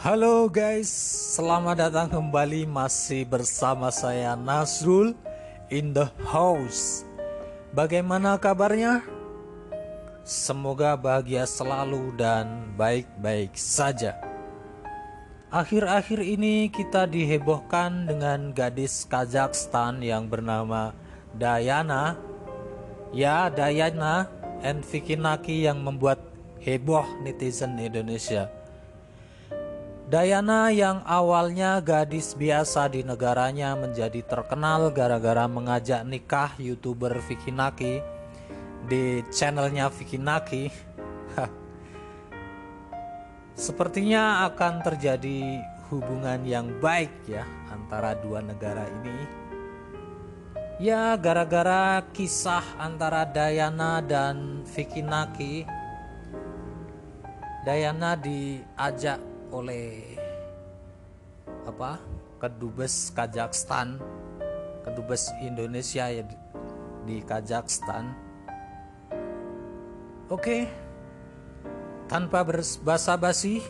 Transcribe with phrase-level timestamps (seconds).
[0.00, 0.88] Halo guys,
[1.36, 5.12] selamat datang kembali masih bersama saya Nasrul
[5.68, 7.04] in the house.
[7.76, 9.04] Bagaimana kabarnya?
[10.24, 14.16] Semoga bahagia selalu dan baik-baik saja.
[15.52, 20.96] Akhir-akhir ini kita dihebohkan dengan gadis Kazakhstan yang bernama
[21.36, 22.16] Dayana.
[23.12, 24.32] Ya, Dayana
[24.64, 26.24] and Vicky Naki yang membuat
[26.56, 28.59] heboh netizen Indonesia.
[30.10, 38.02] Dayana yang awalnya gadis biasa di negaranya menjadi terkenal gara-gara mengajak nikah youtuber Vicky Naki
[38.90, 40.66] di channelnya Vicky Naki.
[43.54, 45.62] Sepertinya akan terjadi
[45.94, 49.18] hubungan yang baik ya antara dua negara ini.
[50.82, 55.62] Ya gara-gara kisah antara Dayana dan Vicky Naki.
[57.62, 60.16] Dayana diajak oleh
[61.66, 61.98] apa
[62.38, 63.98] kedubes Kazakhstan
[64.86, 66.36] kedubes Indonesia ya di,
[67.04, 68.10] di Kazakhstan.
[70.30, 70.70] Oke
[72.06, 72.42] tanpa
[72.82, 73.62] basa-basi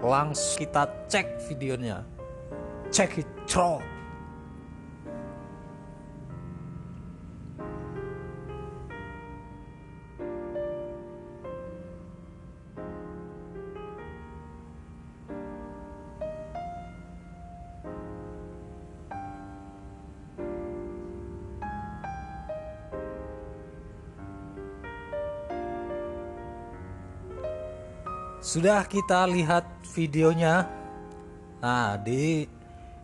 [0.00, 2.04] langsung kita cek videonya.
[2.92, 3.82] Cek it through
[28.44, 29.64] Sudah kita lihat
[29.96, 30.68] videonya.
[31.64, 32.44] Nah, di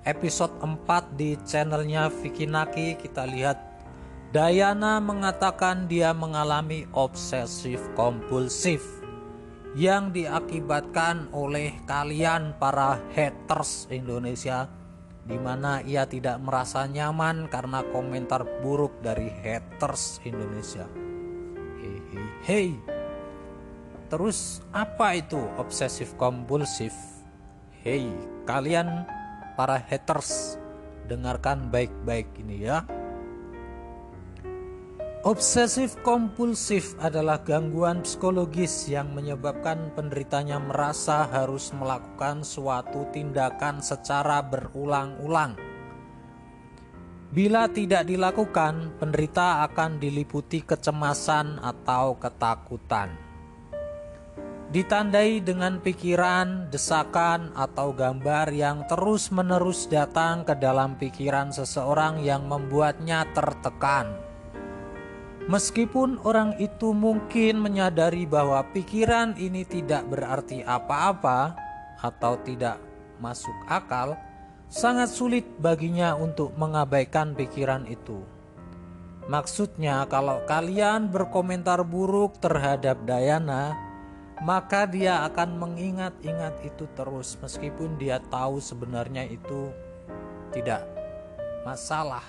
[0.05, 3.56] episode 4 di channelnya Vicky Naki kita lihat
[4.36, 8.84] Dayana mengatakan dia mengalami obsesif kompulsif
[9.72, 14.69] yang diakibatkan oleh kalian para haters Indonesia
[15.25, 20.84] di mana ia tidak merasa nyaman karena komentar buruk dari haters Indonesia.
[21.81, 23.00] Hei, hei, hei.
[24.10, 26.91] Terus apa itu obsesif kompulsif?
[27.87, 28.10] Hei,
[28.43, 29.06] kalian
[29.54, 30.59] para haters,
[31.06, 32.82] dengarkan baik-baik ini ya.
[35.22, 45.54] Obsesif kompulsif adalah gangguan psikologis yang menyebabkan penderitanya merasa harus melakukan suatu tindakan secara berulang-ulang.
[47.31, 53.29] Bila tidak dilakukan, penderita akan diliputi kecemasan atau ketakutan
[54.70, 63.26] ditandai dengan pikiran, desakan, atau gambar yang terus-menerus datang ke dalam pikiran seseorang yang membuatnya
[63.34, 64.14] tertekan.
[65.50, 71.59] Meskipun orang itu mungkin menyadari bahwa pikiran ini tidak berarti apa-apa
[71.98, 72.78] atau tidak
[73.19, 74.14] masuk akal,
[74.70, 78.22] sangat sulit baginya untuk mengabaikan pikiran itu.
[79.26, 83.90] Maksudnya, kalau kalian berkomentar buruk terhadap Dayana,
[84.41, 89.69] maka dia akan mengingat-ingat itu terus meskipun dia tahu sebenarnya itu
[90.51, 90.89] tidak
[91.62, 92.25] masalah,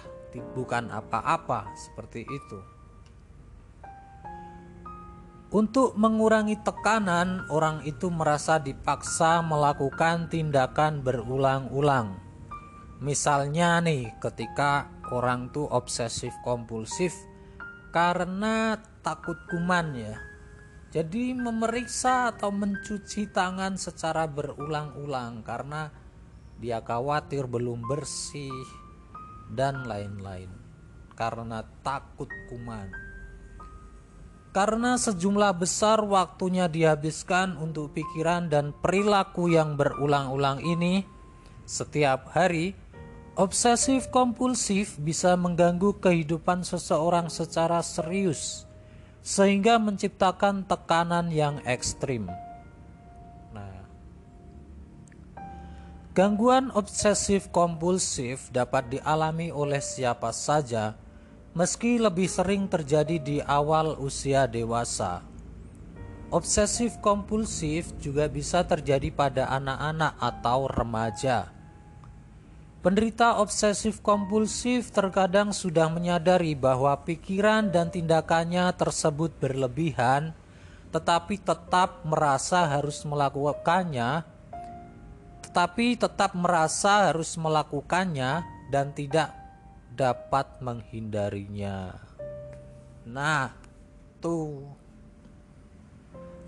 [0.52, 2.60] bukan apa-apa seperti itu.
[5.52, 12.16] Untuk mengurangi tekanan, orang itu merasa dipaksa melakukan tindakan berulang-ulang.
[13.04, 17.12] Misalnya nih, ketika orang tuh obsesif kompulsif
[17.92, 20.16] karena takut kuman ya,
[20.92, 25.88] jadi memeriksa atau mencuci tangan secara berulang-ulang karena
[26.60, 28.52] dia khawatir belum bersih
[29.48, 30.52] dan lain-lain.
[31.16, 32.92] Karena takut kuman.
[34.52, 41.08] Karena sejumlah besar waktunya dihabiskan untuk pikiran dan perilaku yang berulang-ulang ini
[41.64, 42.76] setiap hari,
[43.40, 48.68] obsesif kompulsif bisa mengganggu kehidupan seseorang secara serius
[49.22, 52.26] sehingga menciptakan tekanan yang ekstrim.
[53.54, 53.86] Nah,
[56.18, 60.98] gangguan obsesif kompulsif dapat dialami oleh siapa saja,
[61.54, 65.22] meski lebih sering terjadi di awal usia dewasa.
[66.32, 71.61] Obsesif kompulsif juga bisa terjadi pada anak-anak atau remaja.
[72.82, 80.34] Penderita obsesif kompulsif terkadang sudah menyadari bahwa pikiran dan tindakannya tersebut berlebihan,
[80.90, 84.26] tetapi tetap merasa harus melakukannya,
[85.46, 88.42] tetapi tetap merasa harus melakukannya
[88.74, 89.30] dan tidak
[89.94, 92.02] dapat menghindarinya.
[93.06, 93.54] Nah,
[94.18, 94.81] tuh.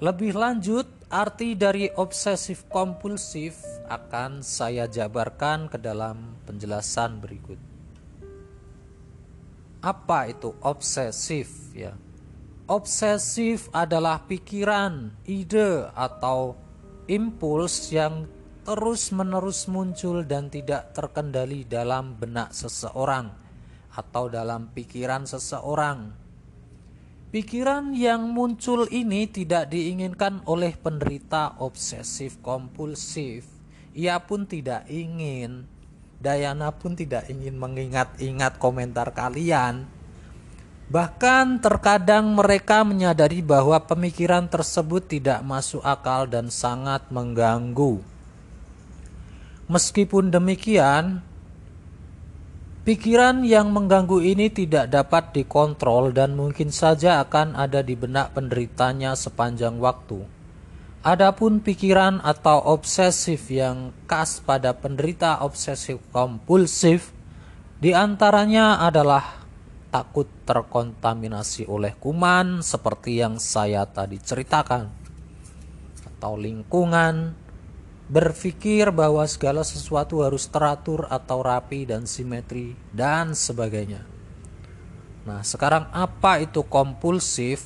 [0.04, 3.56] Lebih lanjut, arti dari obsesif kompulsif
[3.88, 7.56] akan saya jabarkan ke dalam penjelasan berikut.
[9.80, 11.96] Apa itu obsesif ya?
[12.68, 16.60] Obsesif adalah pikiran, ide atau
[17.08, 18.28] impuls yang
[18.68, 23.32] terus-menerus muncul dan tidak terkendali dalam benak seseorang
[23.96, 26.23] atau dalam pikiran seseorang
[27.34, 33.50] Pikiran yang muncul ini tidak diinginkan oleh penderita obsesif kompulsif.
[33.98, 35.66] Ia pun tidak ingin.
[36.22, 39.90] Dayana pun tidak ingin mengingat-ingat komentar kalian.
[40.94, 47.98] Bahkan terkadang mereka menyadari bahwa pemikiran tersebut tidak masuk akal dan sangat mengganggu.
[49.66, 51.26] Meskipun demikian,
[52.84, 59.16] Pikiran yang mengganggu ini tidak dapat dikontrol dan mungkin saja akan ada di benak penderitanya
[59.16, 60.20] sepanjang waktu.
[61.00, 67.16] Adapun pikiran atau obsesif yang khas pada penderita obsesif kompulsif
[67.80, 69.48] di antaranya adalah
[69.88, 74.92] takut terkontaminasi oleh kuman seperti yang saya tadi ceritakan
[76.04, 77.32] atau lingkungan,
[78.12, 84.04] berpikir bahwa segala sesuatu harus teratur atau rapi dan simetri dan sebagainya.
[85.24, 87.64] Nah, sekarang apa itu kompulsif?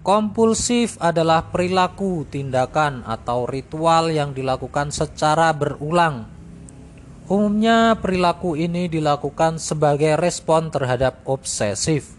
[0.00, 6.30] Kompulsif adalah perilaku, tindakan, atau ritual yang dilakukan secara berulang.
[7.26, 12.14] Umumnya, perilaku ini dilakukan sebagai respon terhadap obsesif.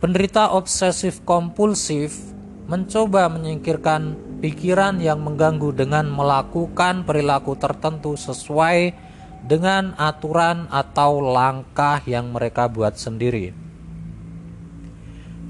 [0.00, 2.16] Penderita obsesif kompulsif
[2.64, 8.96] mencoba menyingkirkan pikiran yang mengganggu dengan melakukan perilaku tertentu sesuai
[9.44, 13.52] dengan aturan atau langkah yang mereka buat sendiri.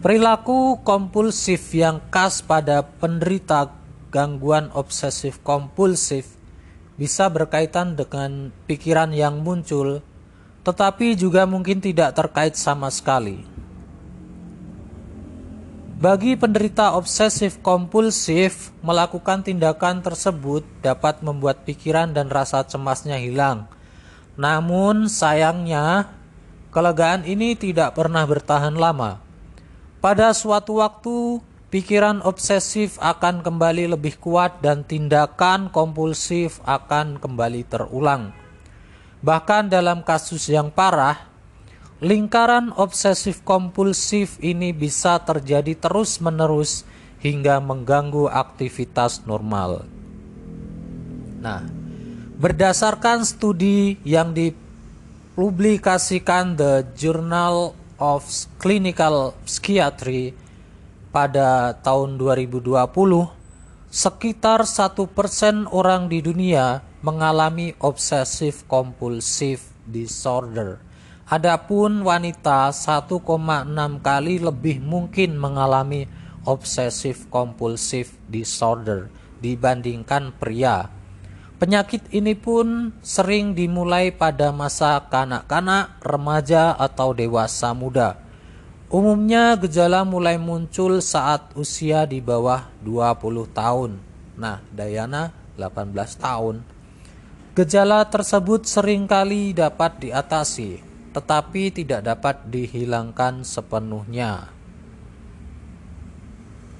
[0.00, 3.70] Perilaku kompulsif yang khas pada penderita
[4.10, 6.40] gangguan obsesif kompulsif
[6.98, 10.00] bisa berkaitan dengan pikiran yang muncul,
[10.64, 13.59] tetapi juga mungkin tidak terkait sama sekali.
[16.00, 23.68] Bagi penderita obsesif kompulsif, melakukan tindakan tersebut dapat membuat pikiran dan rasa cemasnya hilang.
[24.32, 26.08] Namun, sayangnya,
[26.72, 29.20] kelegaan ini tidak pernah bertahan lama.
[30.00, 38.32] Pada suatu waktu, pikiran obsesif akan kembali lebih kuat, dan tindakan kompulsif akan kembali terulang.
[39.20, 41.29] Bahkan, dalam kasus yang parah,
[42.00, 46.88] Lingkaran obsesif kompulsif ini bisa terjadi terus-menerus
[47.20, 49.84] hingga mengganggu aktivitas normal.
[51.44, 51.60] Nah,
[52.40, 58.24] berdasarkan studi yang dipublikasikan The Journal of
[58.56, 60.32] Clinical Psychiatry
[61.12, 62.80] pada tahun 2020,
[63.92, 70.88] sekitar satu persen orang di dunia mengalami obsesif kompulsif disorder
[71.30, 73.22] Adapun wanita 1,6
[74.02, 76.10] kali lebih mungkin mengalami
[76.42, 79.06] obsesif kompulsif disorder
[79.38, 80.90] dibandingkan pria.
[81.62, 88.18] Penyakit ini pun sering dimulai pada masa kanak-kanak, remaja, atau dewasa muda.
[88.90, 94.02] Umumnya gejala mulai muncul saat usia di bawah 20 tahun.
[94.34, 96.66] Nah, Dayana 18 tahun.
[97.54, 104.50] Gejala tersebut sering kali dapat diatasi tetapi tidak dapat dihilangkan sepenuhnya.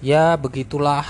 [0.01, 1.05] Ya, begitulah.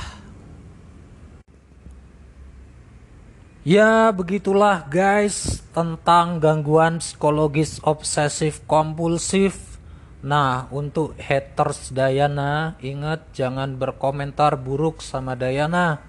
[3.61, 9.79] Ya, begitulah guys tentang gangguan psikologis obsesif kompulsif.
[10.25, 16.01] Nah, untuk haters Dayana, ingat jangan berkomentar buruk sama Dayana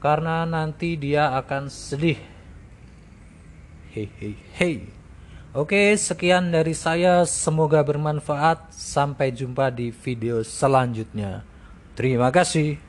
[0.00, 2.20] karena nanti dia akan sedih.
[3.92, 5.03] Hei, hei, hei.
[5.54, 7.22] Oke, sekian dari saya.
[7.22, 8.74] Semoga bermanfaat.
[8.74, 11.46] Sampai jumpa di video selanjutnya.
[11.94, 12.83] Terima kasih.